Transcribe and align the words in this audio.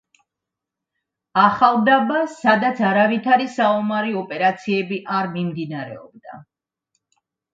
ახალდაბა, 1.41 2.21
სადაც 2.37 2.81
არავითარი 2.91 3.45
საომარი 3.57 4.17
ოპერაციები 4.23 4.99
არ 5.19 5.31
მიმდინარეობდა. 5.35 6.41